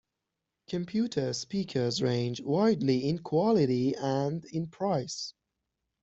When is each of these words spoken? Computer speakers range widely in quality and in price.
Computer 0.67 1.31
speakers 1.31 2.01
range 2.01 2.41
widely 2.41 3.07
in 3.07 3.19
quality 3.19 3.93
and 3.95 4.43
in 4.45 4.65
price. 4.65 5.35